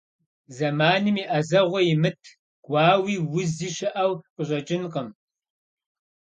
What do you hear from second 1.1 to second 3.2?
и Ӏэзэгъуэ имыт гуауи